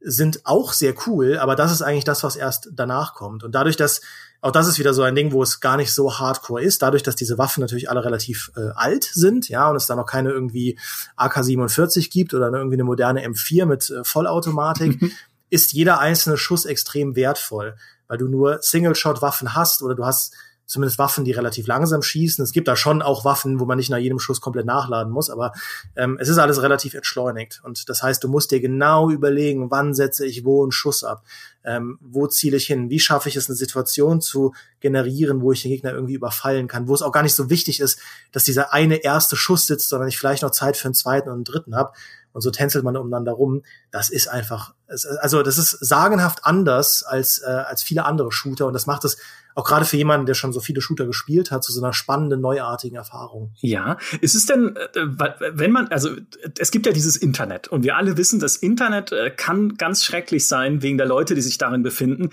sind 0.00 0.40
auch 0.44 0.72
sehr 0.72 0.94
cool, 1.06 1.38
aber 1.38 1.54
das 1.54 1.70
ist 1.72 1.82
eigentlich 1.82 2.04
das, 2.04 2.24
was 2.24 2.34
erst 2.34 2.70
danach 2.72 3.14
kommt. 3.14 3.44
Und 3.44 3.54
dadurch, 3.54 3.76
dass 3.76 4.00
auch 4.42 4.52
das 4.52 4.66
ist 4.66 4.78
wieder 4.78 4.94
so 4.94 5.02
ein 5.02 5.14
Ding, 5.14 5.32
wo 5.32 5.42
es 5.42 5.60
gar 5.60 5.76
nicht 5.76 5.92
so 5.92 6.18
hardcore 6.18 6.62
ist, 6.62 6.80
dadurch, 6.80 7.02
dass 7.02 7.14
diese 7.14 7.36
Waffen 7.36 7.60
natürlich 7.60 7.90
alle 7.90 8.04
relativ 8.04 8.50
äh, 8.56 8.70
alt 8.74 9.04
sind, 9.04 9.50
ja, 9.50 9.68
und 9.68 9.76
es 9.76 9.86
da 9.86 9.96
noch 9.96 10.06
keine 10.06 10.30
irgendwie 10.30 10.78
AK-47 11.16 12.10
gibt 12.10 12.32
oder 12.32 12.50
irgendwie 12.50 12.76
eine 12.76 12.84
moderne 12.84 13.26
M4 13.26 13.66
mit 13.66 13.90
äh, 13.90 14.02
Vollautomatik, 14.02 15.02
mhm. 15.02 15.12
ist 15.50 15.72
jeder 15.74 16.00
einzelne 16.00 16.38
Schuss 16.38 16.64
extrem 16.64 17.16
wertvoll, 17.16 17.76
weil 18.08 18.16
du 18.16 18.28
nur 18.28 18.62
Single-Shot-Waffen 18.62 19.54
hast 19.54 19.82
oder 19.82 19.94
du 19.94 20.06
hast 20.06 20.34
zumindest 20.70 20.98
Waffen, 21.00 21.24
die 21.24 21.32
relativ 21.32 21.66
langsam 21.66 22.00
schießen. 22.00 22.44
Es 22.44 22.52
gibt 22.52 22.68
da 22.68 22.76
schon 22.76 23.02
auch 23.02 23.24
Waffen, 23.24 23.58
wo 23.58 23.64
man 23.64 23.76
nicht 23.76 23.90
nach 23.90 23.98
jedem 23.98 24.20
Schuss 24.20 24.40
komplett 24.40 24.66
nachladen 24.66 25.12
muss, 25.12 25.28
aber 25.28 25.52
ähm, 25.96 26.16
es 26.20 26.28
ist 26.28 26.38
alles 26.38 26.62
relativ 26.62 26.94
entschleunigt. 26.94 27.60
Und 27.64 27.88
das 27.88 28.04
heißt, 28.04 28.22
du 28.22 28.28
musst 28.28 28.52
dir 28.52 28.60
genau 28.60 29.10
überlegen, 29.10 29.72
wann 29.72 29.94
setze 29.94 30.24
ich 30.24 30.44
wo 30.44 30.62
einen 30.62 30.70
Schuss 30.70 31.02
ab, 31.02 31.24
ähm, 31.64 31.98
wo 32.00 32.26
ziele 32.26 32.56
ich 32.56 32.66
hin, 32.66 32.90
wie 32.90 33.00
schaffe 33.00 33.28
ich 33.28 33.36
es, 33.36 33.48
eine 33.48 33.56
Situation 33.56 34.20
zu 34.20 34.54
generieren, 34.80 35.42
wo 35.42 35.52
ich 35.52 35.62
den 35.62 35.70
Gegner 35.70 35.92
irgendwie 35.92 36.14
überfallen 36.14 36.68
kann, 36.68 36.88
wo 36.88 36.94
es 36.94 37.02
auch 37.02 37.12
gar 37.12 37.22
nicht 37.22 37.34
so 37.34 37.50
wichtig 37.50 37.80
ist, 37.80 37.98
dass 38.32 38.44
dieser 38.44 38.72
eine 38.72 38.96
erste 38.96 39.36
Schuss 39.36 39.66
sitzt, 39.66 39.88
sondern 39.88 40.08
ich 40.08 40.18
vielleicht 40.18 40.42
noch 40.42 40.50
Zeit 40.50 40.76
für 40.76 40.86
einen 40.86 40.94
zweiten 40.94 41.28
und 41.28 41.34
einen 41.34 41.44
dritten 41.44 41.76
habe. 41.76 41.92
Und 42.32 42.42
so 42.42 42.50
tänzelt 42.50 42.84
man 42.84 42.96
umeinander 42.96 43.32
rum. 43.32 43.62
Das 43.90 44.08
ist 44.08 44.28
einfach, 44.28 44.74
also 45.20 45.42
das 45.42 45.58
ist 45.58 45.70
sagenhaft 45.80 46.44
anders 46.44 47.02
als, 47.02 47.42
äh, 47.42 47.46
als 47.46 47.82
viele 47.82 48.04
andere 48.04 48.30
Shooter 48.30 48.66
und 48.66 48.72
das 48.72 48.86
macht 48.86 49.04
es 49.04 49.16
auch 49.54 49.64
gerade 49.64 49.84
für 49.84 49.96
jemanden, 49.96 50.26
der 50.26 50.34
schon 50.34 50.52
so 50.52 50.60
viele 50.60 50.80
Shooter 50.80 51.06
gespielt 51.06 51.50
hat, 51.50 51.64
zu 51.64 51.72
so 51.72 51.82
einer 51.82 51.92
spannenden, 51.92 52.40
neuartigen 52.40 52.96
Erfahrung. 52.96 53.52
Ja, 53.60 53.98
ist 54.20 54.34
es 54.34 54.46
denn, 54.46 54.76
äh, 54.76 55.06
wenn 55.52 55.72
man, 55.72 55.88
also 55.88 56.10
es 56.58 56.70
gibt 56.70 56.86
ja 56.86 56.92
dieses 56.92 57.16
Internet 57.16 57.68
und 57.68 57.82
wir 57.82 57.96
alle 57.96 58.16
wissen, 58.16 58.38
das 58.40 58.56
Internet 58.56 59.12
äh, 59.12 59.30
kann 59.30 59.76
ganz 59.76 60.04
schrecklich 60.04 60.46
sein 60.46 60.82
wegen 60.82 60.98
der 60.98 61.06
Leute, 61.06 61.34
die 61.34 61.42
sich 61.42 61.49
darin 61.58 61.82
befinden. 61.82 62.30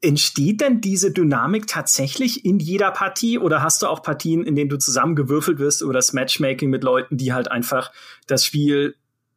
Entsteht 0.00 0.60
denn 0.60 0.80
diese 0.80 1.12
Dynamik 1.12 1.66
tatsächlich 1.66 2.44
in 2.44 2.58
jeder 2.58 2.90
Partie 2.90 3.38
oder 3.38 3.62
hast 3.62 3.82
du 3.82 3.86
auch 3.86 4.02
Partien, 4.02 4.44
in 4.44 4.54
denen 4.54 4.68
du 4.68 4.78
zusammengewürfelt 4.78 5.58
wirst 5.58 5.80
über 5.80 5.94
das 5.94 6.12
Matchmaking 6.12 6.68
mit 6.68 6.84
Leuten, 6.84 7.16
die 7.16 7.32
halt 7.32 7.50
einfach 7.50 7.90
das 8.26 8.44
Spiel 8.44 8.96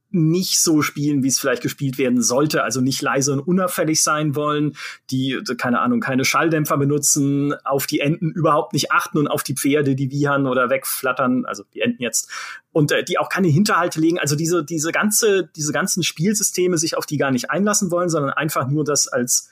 nicht 0.10 0.60
so 0.62 0.82
spielen, 0.82 1.24
wie 1.24 1.28
es 1.28 1.40
vielleicht 1.40 1.62
gespielt 1.62 1.98
werden 1.98 2.22
sollte. 2.22 2.64
Also 2.64 2.82
nicht 2.82 3.02
leise 3.02 3.34
und 3.34 3.40
unauffällig 3.40 4.02
sein 4.02 4.36
wollen, 4.36 4.76
die, 5.10 5.40
keine 5.58 5.80
Ahnung, 5.80 6.00
keine 6.00 6.26
Schalldämpfer 6.26 6.78
benutzen, 6.78 7.54
auf 7.66 7.88
die 7.88 8.00
Enten 8.00 8.32
überhaupt 8.32 8.74
nicht 8.74 8.92
achten 8.92 9.18
und 9.18 9.28
auf 9.28 9.44
die 9.44 9.56
Pferde, 9.56 9.96
die 9.96 10.12
wiehern 10.12 10.48
oder 10.48 10.70
wegflattern, 10.70 11.46
also 11.46 11.64
die 11.74 11.82
Enten 11.82 12.02
jetzt, 12.02 12.30
und 12.72 12.92
äh, 12.92 13.04
die 13.04 13.18
auch 13.18 13.30
keine 13.30 13.48
Hinterhalte 13.48 14.00
legen. 14.00 14.20
Also 14.20 14.36
diese, 14.36 14.64
diese 14.64 14.92
ganze, 14.92 15.50
diese 15.56 15.74
ganzen 15.74 16.04
Spielsysteme 16.04 16.78
sich 16.78 16.96
auf 16.98 17.06
die 17.06 17.18
gar 17.18 17.32
nicht 17.32 17.52
einlassen 17.52 17.92
wollen, 17.92 18.10
sondern 18.10 18.32
einfach 18.32 18.68
nur 18.68 18.84
das 18.84 19.08
als 19.08 19.50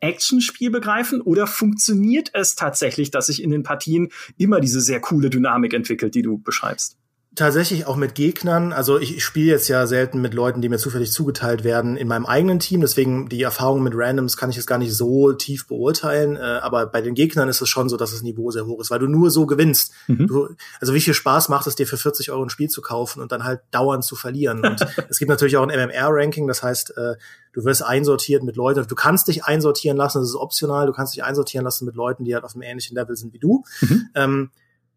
Actionspiel 0.00 0.70
begreifen 0.70 1.20
oder 1.20 1.46
funktioniert 1.46 2.30
es 2.32 2.56
tatsächlich, 2.56 3.10
dass 3.10 3.26
sich 3.26 3.42
in 3.42 3.50
den 3.50 3.62
Partien 3.62 4.08
immer 4.36 4.60
diese 4.60 4.80
sehr 4.80 5.00
coole 5.00 5.30
Dynamik 5.30 5.74
entwickelt, 5.74 6.14
die 6.14 6.22
du 6.22 6.38
beschreibst? 6.38 6.96
Tatsächlich 7.34 7.86
auch 7.86 7.96
mit 7.96 8.14
Gegnern. 8.14 8.72
Also 8.72 8.98
ich, 8.98 9.16
ich 9.16 9.24
spiele 9.24 9.52
jetzt 9.52 9.68
ja 9.68 9.86
selten 9.86 10.20
mit 10.20 10.34
Leuten, 10.34 10.60
die 10.60 10.68
mir 10.68 10.76
zufällig 10.76 11.12
zugeteilt 11.12 11.64
werden 11.64 11.96
in 11.96 12.06
meinem 12.06 12.26
eigenen 12.26 12.58
Team. 12.58 12.82
Deswegen 12.82 13.28
die 13.30 13.42
Erfahrung 13.42 13.82
mit 13.82 13.94
Randoms 13.96 14.36
kann 14.36 14.50
ich 14.50 14.56
jetzt 14.56 14.66
gar 14.66 14.76
nicht 14.76 14.94
so 14.94 15.32
tief 15.32 15.66
beurteilen. 15.66 16.36
Äh, 16.36 16.40
aber 16.40 16.86
bei 16.86 17.00
den 17.00 17.14
Gegnern 17.14 17.48
ist 17.48 17.62
es 17.62 17.70
schon 17.70 17.88
so, 17.88 17.96
dass 17.96 18.10
das 18.10 18.22
Niveau 18.22 18.50
sehr 18.50 18.66
hoch 18.66 18.80
ist, 18.80 18.90
weil 18.90 18.98
du 18.98 19.06
nur 19.06 19.30
so 19.30 19.46
gewinnst. 19.46 19.92
Mhm. 20.08 20.26
Du, 20.26 20.48
also 20.80 20.92
wie 20.92 21.00
viel 21.00 21.14
Spaß 21.14 21.48
macht 21.48 21.66
es 21.66 21.74
dir 21.74 21.86
für 21.86 21.96
40 21.96 22.30
Euro 22.30 22.42
ein 22.42 22.50
Spiel 22.50 22.68
zu 22.68 22.82
kaufen 22.82 23.22
und 23.22 23.32
dann 23.32 23.44
halt 23.44 23.60
dauernd 23.70 24.04
zu 24.04 24.14
verlieren? 24.14 24.64
Und 24.64 24.86
es 25.08 25.18
gibt 25.18 25.30
natürlich 25.30 25.56
auch 25.56 25.66
ein 25.66 25.70
MMR-Ranking, 25.70 26.46
das 26.46 26.62
heißt, 26.62 26.96
äh, 26.98 27.14
du 27.54 27.64
wirst 27.64 27.82
einsortiert 27.82 28.42
mit 28.42 28.56
Leuten. 28.56 28.86
Du 28.86 28.94
kannst 28.94 29.28
dich 29.28 29.44
einsortieren 29.44 29.96
lassen, 29.96 30.20
das 30.20 30.28
ist 30.28 30.36
optional. 30.36 30.86
Du 30.86 30.92
kannst 30.92 31.14
dich 31.14 31.24
einsortieren 31.24 31.64
lassen 31.64 31.86
mit 31.86 31.94
Leuten, 31.94 32.24
die 32.24 32.34
halt 32.34 32.44
auf 32.44 32.54
einem 32.54 32.62
ähnlichen 32.62 32.94
Level 32.94 33.16
sind 33.16 33.32
wie 33.32 33.38
du. 33.38 33.64
Mhm. 33.80 34.08
Ähm, 34.14 34.50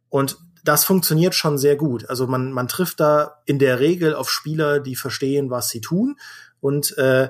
und 0.10 0.38
das 0.66 0.84
funktioniert 0.84 1.36
schon 1.36 1.58
sehr 1.58 1.76
gut. 1.76 2.10
Also 2.10 2.28
man, 2.28 2.52
man 2.52 2.68
trifft 2.68 3.00
da 3.00 3.42
in 3.46 3.60
der 3.60 3.80
Regel 3.80 4.16
auf 4.16 4.30
Spieler, 4.30 4.80
die 4.80 4.96
verstehen, 4.96 5.50
was 5.50 5.70
sie 5.70 5.80
tun 5.80 6.18
und 6.60 6.98
äh, 6.98 7.30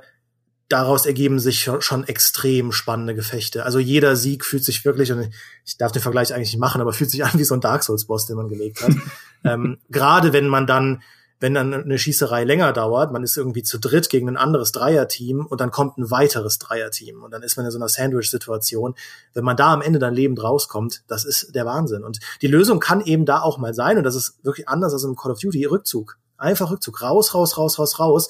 daraus 0.69 1.05
ergeben 1.05 1.39
sich 1.39 1.69
schon 1.79 2.05
extrem 2.05 2.71
spannende 2.71 3.13
Gefechte. 3.13 3.65
Also 3.65 3.77
jeder 3.77 4.15
Sieg 4.15 4.43
fühlt 4.43 4.63
sich 4.63 4.83
wirklich, 4.83 5.11
und 5.11 5.29
ich 5.63 5.77
darf 5.77 5.91
den 5.91 6.01
Vergleich 6.01 6.33
eigentlich 6.33 6.53
nicht 6.53 6.59
machen, 6.59 6.81
aber 6.81 6.93
fühlt 6.93 7.11
sich 7.11 7.23
an 7.23 7.37
wie 7.37 7.43
so 7.43 7.53
ein 7.53 7.61
Dark 7.61 7.83
Souls-Boss, 7.83 8.25
den 8.25 8.37
man 8.37 8.49
gelegt 8.49 8.81
hat. 8.81 8.91
ähm, 9.43 9.77
Gerade 9.89 10.33
wenn 10.33 10.47
man 10.47 10.65
dann 10.65 11.03
wenn 11.45 11.53
dann 11.53 11.75
eine 11.75 11.99
Schießerei 11.99 12.43
länger 12.43 12.73
dauert, 12.73 13.11
man 13.11 13.21
ist 13.21 13.37
irgendwie 13.37 13.61
zu 13.61 13.77
dritt 13.77 14.09
gegen 14.09 14.27
ein 14.27 14.35
anderes 14.35 14.71
Dreierteam 14.71 15.45
und 15.45 15.61
dann 15.61 15.69
kommt 15.69 15.95
ein 15.99 16.09
weiteres 16.09 16.57
Dreierteam 16.57 17.21
und 17.21 17.29
dann 17.29 17.43
ist 17.43 17.55
man 17.55 17.67
in 17.67 17.71
so 17.71 17.77
einer 17.77 17.87
Sandwich-Situation. 17.87 18.95
Wenn 19.35 19.43
man 19.43 19.55
da 19.55 19.71
am 19.71 19.83
Ende 19.83 19.99
dann 19.99 20.15
lebend 20.15 20.41
rauskommt, 20.41 21.03
das 21.07 21.23
ist 21.23 21.53
der 21.53 21.67
Wahnsinn. 21.67 22.03
Und 22.03 22.19
die 22.41 22.47
Lösung 22.47 22.79
kann 22.79 22.99
eben 22.99 23.25
da 23.25 23.41
auch 23.41 23.59
mal 23.59 23.75
sein 23.75 23.99
und 23.99 24.05
das 24.05 24.15
ist 24.15 24.43
wirklich 24.43 24.67
anders 24.67 24.93
als 24.93 25.03
im 25.03 25.15
Call 25.15 25.33
of 25.33 25.39
Duty, 25.39 25.65
Rückzug. 25.65 26.17
Einfach 26.35 26.71
Rückzug, 26.71 27.03
raus, 27.03 27.35
raus, 27.35 27.59
raus, 27.59 27.77
raus, 27.77 27.99
raus 27.99 28.27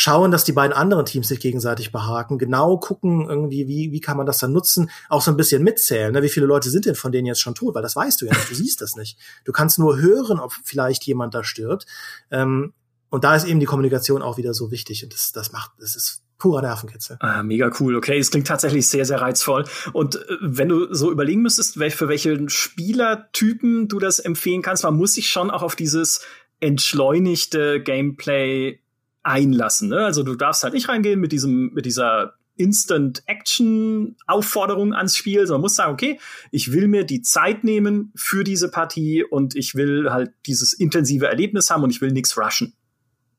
schauen, 0.00 0.30
dass 0.30 0.44
die 0.44 0.52
beiden 0.52 0.72
anderen 0.72 1.04
Teams 1.04 1.28
sich 1.28 1.40
gegenseitig 1.40 1.92
behaken, 1.92 2.38
genau 2.38 2.78
gucken 2.78 3.28
irgendwie, 3.28 3.68
wie, 3.68 3.92
wie 3.92 4.00
kann 4.00 4.16
man 4.16 4.24
das 4.24 4.38
dann 4.38 4.52
nutzen, 4.52 4.90
auch 5.10 5.20
so 5.20 5.30
ein 5.30 5.36
bisschen 5.36 5.62
mitzählen, 5.62 6.12
ne? 6.12 6.22
wie 6.22 6.30
viele 6.30 6.46
Leute 6.46 6.70
sind 6.70 6.86
denn 6.86 6.94
von 6.94 7.12
denen 7.12 7.26
jetzt 7.26 7.40
schon 7.40 7.54
tot, 7.54 7.74
weil 7.74 7.82
das 7.82 7.96
weißt 7.96 8.20
du 8.20 8.26
ja 8.26 8.32
nicht, 8.32 8.50
du 8.50 8.54
siehst 8.54 8.80
das 8.80 8.96
nicht. 8.96 9.18
Du 9.44 9.52
kannst 9.52 9.78
nur 9.78 10.00
hören, 10.00 10.40
ob 10.40 10.52
vielleicht 10.64 11.04
jemand 11.04 11.34
da 11.34 11.44
stirbt. 11.44 11.84
Ähm, 12.30 12.72
und 13.10 13.24
da 13.24 13.36
ist 13.36 13.44
eben 13.44 13.60
die 13.60 13.66
Kommunikation 13.66 14.22
auch 14.22 14.38
wieder 14.38 14.54
so 14.54 14.70
wichtig 14.70 15.04
und 15.04 15.12
das, 15.12 15.32
das 15.32 15.52
macht, 15.52 15.72
das 15.78 15.96
ist 15.96 16.22
purer 16.38 16.62
Nervenkitzel. 16.62 17.18
Ah, 17.20 17.42
mega 17.42 17.70
cool. 17.78 17.96
Okay, 17.96 18.18
es 18.18 18.30
klingt 18.30 18.46
tatsächlich 18.46 18.88
sehr, 18.88 19.04
sehr 19.04 19.20
reizvoll. 19.20 19.64
Und 19.92 20.16
äh, 20.16 20.36
wenn 20.40 20.70
du 20.70 20.94
so 20.94 21.10
überlegen 21.10 21.42
müsstest, 21.42 21.74
für 21.74 22.08
welche 22.08 22.48
Spielertypen 22.48 23.88
du 23.88 23.98
das 23.98 24.18
empfehlen 24.18 24.62
kannst, 24.62 24.84
man 24.84 24.96
muss 24.96 25.12
sich 25.12 25.28
schon 25.28 25.50
auch 25.50 25.62
auf 25.62 25.76
dieses 25.76 26.22
entschleunigte 26.60 27.82
Gameplay 27.82 28.80
einlassen. 29.22 29.90
Ne? 29.90 30.04
Also 30.04 30.22
du 30.22 30.34
darfst 30.34 30.62
halt 30.62 30.74
nicht 30.74 30.88
reingehen 30.88 31.20
mit 31.20 31.32
diesem, 31.32 31.72
mit 31.72 31.86
dieser 31.86 32.34
Instant-Action-Aufforderung 32.56 34.92
ans 34.94 35.16
Spiel, 35.16 35.46
sondern 35.46 35.62
musst 35.62 35.76
sagen, 35.76 35.92
okay, 35.92 36.18
ich 36.50 36.72
will 36.72 36.88
mir 36.88 37.04
die 37.04 37.22
Zeit 37.22 37.62
nehmen 37.64 38.12
für 38.14 38.44
diese 38.44 38.70
Partie 38.70 39.24
und 39.24 39.56
ich 39.56 39.74
will 39.74 40.10
halt 40.10 40.32
dieses 40.46 40.74
intensive 40.74 41.26
Erlebnis 41.26 41.70
haben 41.70 41.82
und 41.82 41.88
ich 41.90 42.02
will 42.02 42.12
nichts 42.12 42.36
rushen. 42.36 42.74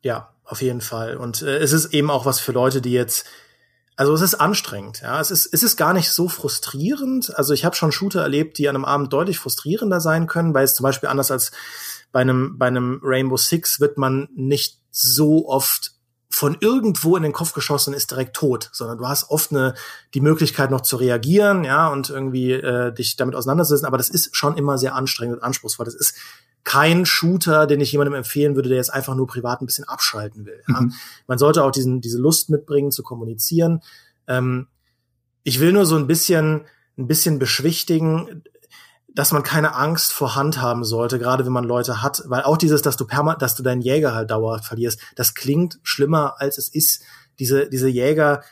Ja, 0.01 0.33
auf 0.43 0.61
jeden 0.61 0.81
Fall. 0.81 1.15
Und 1.17 1.43
äh, 1.43 1.59
es 1.59 1.71
ist 1.71 1.93
eben 1.93 2.09
auch 2.09 2.25
was 2.25 2.39
für 2.39 2.51
Leute, 2.51 2.81
die 2.81 2.93
jetzt 2.93 3.27
also 3.97 4.13
es 4.15 4.21
ist 4.21 4.35
anstrengend, 4.35 5.01
ja. 5.01 5.19
Es 5.19 5.29
ist, 5.29 5.53
es 5.53 5.61
ist 5.61 5.77
gar 5.77 5.93
nicht 5.93 6.09
so 6.09 6.27
frustrierend. 6.27 7.37
Also 7.37 7.53
ich 7.53 7.63
habe 7.65 7.75
schon 7.75 7.91
Shooter 7.91 8.21
erlebt, 8.21 8.57
die 8.57 8.67
an 8.67 8.75
einem 8.75 8.85
Abend 8.85 9.13
deutlich 9.13 9.37
frustrierender 9.37 10.01
sein 10.01 10.25
können, 10.25 10.55
weil 10.55 10.63
es 10.63 10.73
zum 10.73 10.85
Beispiel 10.85 11.09
anders 11.09 11.29
als 11.29 11.51
bei 12.11 12.21
einem, 12.21 12.57
bei 12.57 12.65
einem 12.65 12.99
Rainbow 13.03 13.37
Six 13.37 13.79
wird 13.79 13.99
man 13.99 14.27
nicht 14.33 14.80
so 14.91 15.47
oft 15.47 15.93
von 16.29 16.57
irgendwo 16.59 17.17
in 17.17 17.23
den 17.23 17.33
Kopf 17.33 17.53
geschossen 17.53 17.93
ist 17.93 18.11
direkt 18.11 18.35
tot, 18.35 18.69
sondern 18.71 18.97
du 18.97 19.07
hast 19.07 19.29
oft 19.29 19.51
eine, 19.51 19.75
die 20.13 20.21
Möglichkeit 20.21 20.71
noch 20.71 20.81
zu 20.81 20.95
reagieren, 20.95 21.65
ja, 21.65 21.89
und 21.89 22.09
irgendwie 22.09 22.53
äh, 22.53 22.93
dich 22.93 23.17
damit 23.17 23.35
auseinandersetzen, 23.35 23.85
aber 23.85 23.97
das 23.97 24.09
ist 24.09 24.35
schon 24.35 24.55
immer 24.57 24.77
sehr 24.77 24.95
anstrengend 24.95 25.37
und 25.37 25.43
anspruchsvoll. 25.43 25.85
Das 25.85 25.93
ist 25.93 26.15
kein 26.63 27.05
Shooter, 27.05 27.67
den 27.67 27.81
ich 27.81 27.91
jemandem 27.91 28.13
empfehlen 28.13 28.55
würde, 28.55 28.69
der 28.69 28.77
jetzt 28.77 28.93
einfach 28.93 29.15
nur 29.15 29.27
privat 29.27 29.61
ein 29.61 29.65
bisschen 29.65 29.87
abschalten 29.87 30.45
will. 30.45 30.63
Ja. 30.67 30.81
Mhm. 30.81 30.93
Man 31.27 31.37
sollte 31.37 31.63
auch 31.63 31.71
diesen, 31.71 32.01
diese 32.01 32.19
Lust 32.19 32.49
mitbringen, 32.49 32.91
zu 32.91 33.03
kommunizieren. 33.03 33.81
Ähm, 34.27 34.67
ich 35.43 35.59
will 35.59 35.73
nur 35.73 35.85
so 35.85 35.95
ein 35.95 36.07
bisschen, 36.07 36.61
ein 36.97 37.07
bisschen 37.07 37.39
beschwichtigen, 37.39 38.43
dass 39.13 39.31
man 39.31 39.43
keine 39.43 39.75
Angst 39.75 40.13
vor 40.13 40.35
Hand 40.35 40.61
haben 40.61 40.83
sollte, 40.83 41.19
gerade 41.19 41.45
wenn 41.45 41.51
man 41.51 41.65
Leute 41.65 42.01
hat, 42.01 42.23
weil 42.27 42.43
auch 42.43 42.57
dieses, 42.57 42.81
dass 42.81 42.97
du 42.97 43.05
perma 43.05 43.35
dass 43.35 43.55
du 43.55 43.63
deinen 43.63 43.81
Jäger 43.81 44.13
halt 44.13 44.31
dauerhaft 44.31 44.65
verlierst, 44.65 44.99
das 45.15 45.33
klingt 45.33 45.79
schlimmer 45.83 46.35
als 46.39 46.57
es 46.57 46.69
ist. 46.69 47.03
Diese, 47.39 47.69
diese 47.69 47.89
Jäger, 47.89 48.43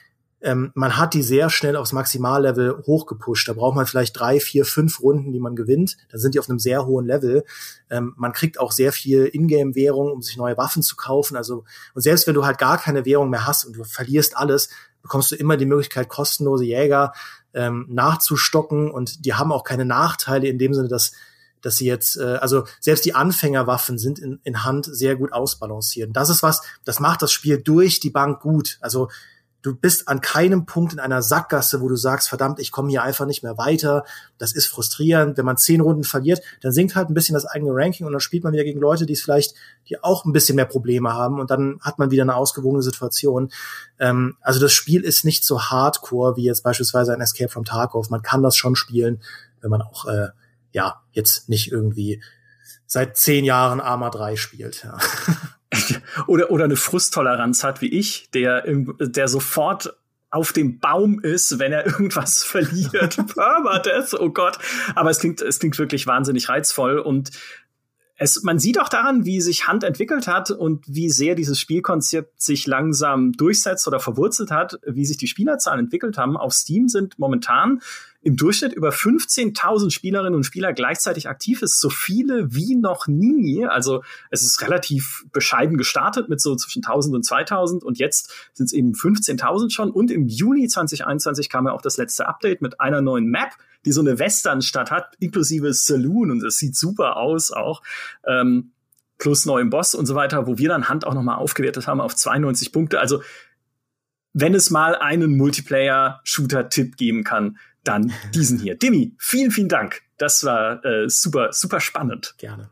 ähm, 0.42 0.72
man 0.74 0.98
hat 0.98 1.14
die 1.14 1.22
sehr 1.22 1.50
schnell 1.50 1.76
aufs 1.76 1.92
Maximallevel 1.92 2.84
hochgepusht. 2.86 3.48
Da 3.48 3.54
braucht 3.54 3.76
man 3.76 3.86
vielleicht 3.86 4.18
drei, 4.20 4.40
vier, 4.40 4.66
fünf 4.66 5.02
Runden, 5.02 5.32
die 5.34 5.40
man 5.40 5.56
gewinnt. 5.56 5.98
Dann 6.12 6.20
sind 6.20 6.34
die 6.34 6.40
auf 6.40 6.50
einem 6.50 6.60
sehr 6.60 6.86
hohen 6.86 7.06
Level. 7.06 7.44
Ähm, 7.90 8.14
man 8.18 8.32
kriegt 8.32 8.60
auch 8.60 8.72
sehr 8.72 8.94
viel 8.94 9.30
Ingame-Währung, 9.32 10.12
um 10.12 10.22
sich 10.22 10.38
neue 10.38 10.58
Waffen 10.58 10.82
zu 10.82 10.96
kaufen. 10.96 11.36
Also, 11.36 11.66
und 11.94 12.02
selbst 12.02 12.26
wenn 12.26 12.36
du 12.36 12.46
halt 12.46 12.58
gar 12.58 12.78
keine 12.78 13.06
Währung 13.06 13.30
mehr 13.30 13.46
hast 13.46 13.66
und 13.66 13.76
du 13.76 13.84
verlierst 13.84 14.38
alles, 14.38 14.70
bekommst 15.02 15.32
du 15.32 15.36
immer 15.36 15.58
die 15.58 15.66
Möglichkeit, 15.66 16.10
kostenlose 16.10 16.66
Jäger 16.66 17.14
ähm, 17.54 17.86
nachzustocken 17.90 18.92
und 18.92 19.26
die 19.26 19.34
haben 19.34 19.52
auch 19.52 19.64
keine 19.64 19.86
Nachteile 19.86 20.48
in 20.48 20.58
dem 20.60 20.74
Sinne, 20.74 20.88
dass 20.88 21.12
dass 21.62 21.78
sie 21.78 21.86
jetzt, 21.86 22.18
äh, 22.18 22.38
also 22.42 22.66
selbst 22.80 23.06
die 23.06 23.16
Anfängerwaffen 23.16 23.98
sind 23.98 24.20
in, 24.20 24.40
in 24.44 24.64
Hand 24.64 24.86
sehr 24.86 25.16
gut 25.16 25.34
ausbalanciert. 25.34 26.08
Und 26.08 26.14
das 26.14 26.30
ist 26.30 26.44
was, 26.44 26.62
das 26.86 27.00
macht 27.00 27.22
das 27.22 27.32
Spiel 27.32 27.62
durch 27.62 28.00
die 28.00 28.10
Bank 28.10 28.40
gut. 28.42 28.78
Also 28.82 29.10
du 29.62 29.76
bist 29.76 30.08
an 30.08 30.22
keinem 30.22 30.66
Punkt 30.66 30.94
in 30.94 31.00
einer 31.00 31.22
Sackgasse, 31.22 31.82
wo 31.82 31.90
du 31.90 31.96
sagst, 31.96 32.30
verdammt, 32.30 32.60
ich 32.60 32.72
komme 32.72 32.90
hier 32.90 33.04
einfach 33.04 33.26
nicht 33.26 33.44
mehr 33.44 33.58
weiter. 33.58 34.06
Das 34.38 34.54
ist 34.54 34.68
frustrierend. 34.68 35.38
Wenn 35.38 35.46
man 35.46 35.58
zehn 35.58 35.82
Runden 35.82 36.04
verliert, 36.04 36.42
dann 36.62 36.72
sinkt 36.72 36.96
halt 36.96 37.10
ein 37.10 37.14
bisschen 37.14 37.34
das 37.34 37.46
eigene 37.46 37.72
Ranking 37.74 38.06
und 38.06 38.14
dann 38.14 38.22
spielt 38.22 38.44
man 38.44 38.54
wieder 38.54 38.64
gegen 38.64 38.80
Leute, 38.80 39.06
die 39.06 39.14
es 39.14 39.22
vielleicht, 39.22 39.56
die 39.90 40.02
auch 40.02 40.26
ein 40.26 40.32
bisschen 40.32 40.56
mehr 40.56 40.66
Probleme 40.66 41.14
haben 41.14 41.40
und 41.40 41.52
dann 41.52 41.80
hat 41.82 42.00
man 42.00 42.12
wieder 42.12 42.24
eine 42.24 42.36
ausgewogene 42.36 42.84
Situation. 42.84 43.52
Ähm, 44.00 44.38
also 44.42 44.60
das 44.60 44.72
Spiel 44.72 45.04
ist 45.04 45.26
nicht 45.26 45.44
so 45.44 45.62
hardcore 45.62 46.38
wie 46.38 46.44
jetzt 46.44 46.64
beispielsweise 46.64 47.14
ein 47.14 47.22
Escape 47.22 47.50
from 47.50 47.66
Tarkov. 47.66 48.10
Man 48.10 48.22
kann 48.22 48.44
das 48.44 48.56
schon 48.56 48.76
spielen, 48.76 49.22
wenn 49.62 49.70
man 49.70 49.82
auch, 49.82 50.06
äh, 50.06 50.30
ja, 50.72 51.02
jetzt 51.12 51.50
nicht 51.50 51.72
irgendwie 51.72 52.22
seit 52.86 53.18
zehn 53.18 53.44
Jahren 53.44 53.82
Arma 53.82 54.10
3 54.10 54.36
spielt. 54.36 54.84
Ja. 54.84 54.98
oder, 56.28 56.52
oder 56.52 56.64
eine 56.66 56.76
Frusttoleranz 56.76 57.64
hat 57.64 57.82
wie 57.82 57.90
ich, 57.90 58.30
der, 58.32 58.64
der 58.68 59.28
sofort 59.28 59.96
auf 60.32 60.54
dem 60.54 60.80
Baum 60.80 61.20
ist, 61.20 61.60
wenn 61.60 61.72
er 61.72 61.86
irgendwas 61.86 62.44
verliert. 62.44 63.18
Permadeath, 63.34 64.14
oh 64.14 64.30
Gott. 64.30 64.58
Aber 64.96 65.10
es 65.10 65.20
klingt, 65.20 65.42
es 65.42 65.60
klingt 65.60 65.78
wirklich 65.80 66.08
wahnsinnig 66.08 66.50
reizvoll 66.50 67.00
und 67.00 67.32
es, 68.22 68.44
man 68.44 68.60
sieht 68.60 68.80
auch 68.82 68.90
daran, 68.90 69.24
wie 69.24 69.40
sich 69.40 69.68
Hand 69.68 69.86
entwickelt 69.86 70.28
hat 70.28 70.52
und 70.52 70.84
wie 70.88 71.10
sehr 71.10 71.36
dieses 71.36 71.58
Spielkonzept 71.58 72.42
sich 72.42 72.68
langsam 72.68 73.32
durchsetzt 73.32 73.88
oder 73.88 74.02
verwurzelt 74.02 74.52
hat, 74.52 74.78
wie 74.86 75.06
sich 75.06 75.16
die 75.16 75.28
Spielerzahlen 75.28 75.86
entwickelt 75.86 76.18
haben. 76.18 76.36
Auf 76.36 76.52
Steam 76.52 76.90
sind 76.90 77.18
momentan 77.18 77.82
im 78.22 78.36
Durchschnitt 78.36 78.74
über 78.74 78.90
15.000 78.90 79.92
Spielerinnen 79.92 80.36
und 80.36 80.44
Spieler 80.44 80.74
gleichzeitig 80.74 81.30
aktiv 81.30 81.62
ist, 81.62 81.80
so 81.80 81.90
viele 81.90 82.54
wie 82.54 82.76
noch 82.76 83.08
nie. 83.08 83.66
Also 83.66 84.04
es 84.32 84.42
ist 84.42 84.62
relativ 84.62 85.26
bescheiden 85.32 85.78
gestartet 85.78 86.28
mit 86.28 86.42
so 86.42 86.58
zwischen 86.58 86.84
1000 86.84 87.16
und 87.16 87.24
2000 87.24 87.86
und 87.86 88.00
jetzt 88.00 88.34
sind 88.54 88.66
es 88.66 88.74
eben 88.74 88.92
15.000 88.92 89.72
schon. 89.72 89.92
Und 89.92 90.12
im 90.12 90.28
Juni 90.28 90.68
2021 90.68 91.48
kam 91.50 91.68
ja 91.68 91.72
auch 91.72 91.82
das 91.82 91.96
letzte 91.96 92.28
Update 92.28 92.62
mit 92.62 92.82
einer 92.82 93.02
neuen 93.02 93.28
Map, 93.28 93.52
die 93.90 93.94
so 93.94 94.02
eine 94.02 94.20
Westernstadt 94.20 94.92
hat, 94.92 95.16
inklusive 95.18 95.74
Saloon 95.74 96.30
und 96.30 96.44
es 96.44 96.58
sieht 96.58 96.76
super 96.76 97.18
aus 97.18 97.52
auch. 97.52 97.82
Ähm, 98.24 98.74
plus 99.18 99.48
neuem 99.48 99.72
Boss 99.72 99.96
und 99.96 100.06
so 100.06 100.14
weiter, 100.14 100.46
wo 100.46 100.60
wir 100.60 100.70
dann 100.70 100.88
Hand 100.88 101.08
auch 101.08 101.16
nochmal 101.16 101.38
aufgewertet 101.38 101.88
haben 101.88 102.00
auf 102.00 102.16
92 102.16 102.72
Punkte. 102.72 103.00
Also 103.00 103.24
wenn 104.34 104.54
es 104.54 104.70
mal 104.70 104.96
einen 104.96 105.36
Multiplayer-Shooter-Tipp 105.38 106.98
geben 106.98 107.24
kann, 107.24 107.58
dann 107.84 108.14
diesen 108.36 108.60
hier. 108.60 108.76
Demi, 108.78 109.16
vielen, 109.18 109.50
vielen 109.50 109.70
Dank. 109.70 110.04
Das 110.20 110.44
war 110.44 110.86
äh, 110.86 111.10
super, 111.10 111.52
super 111.52 111.80
spannend. 111.80 112.36
Gerne. 112.38 112.70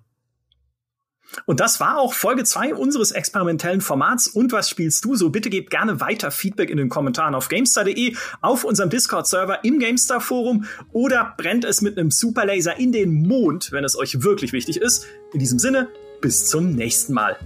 Und 1.46 1.60
das 1.60 1.79
war 1.79 1.98
auch 1.98 2.13
Folge 2.13 2.43
2 2.43 2.74
unseres 2.75 3.12
experimentellen 3.12 3.81
Formats. 3.81 4.27
Und 4.27 4.51
was 4.51 4.69
spielst 4.69 5.03
du? 5.05 5.15
So 5.15 5.29
bitte 5.29 5.50
gebt 5.50 5.69
gerne 5.69 6.00
weiter 6.00 6.31
Feedback 6.31 6.69
in 6.69 6.77
den 6.77 6.89
Kommentaren 6.89 7.36
auf 7.36 7.50
GameStar.de, 7.50 8.15
auf 8.41 8.63
unserem 8.63 8.89
Discord-Server, 8.89 9.63
im 9.63 9.79
GameStar-Forum 9.79 10.65
oder 10.91 11.34
brennt 11.38 11.65
es 11.65 11.81
mit 11.81 11.98
einem 11.98 12.12
Superlaser 12.12 12.77
in 12.79 12.91
den 12.91 13.27
Mond, 13.27 13.72
wenn 13.72 13.84
es 13.84 13.98
euch 13.98 14.24
wirklich 14.24 14.53
wichtig 14.53 14.77
ist. 14.77 15.05
In 15.34 15.39
diesem 15.39 15.60
Sinne, 15.60 15.89
bis 16.22 16.46
zum 16.46 16.72
nächsten 16.72 17.13
Mal. 17.13 17.38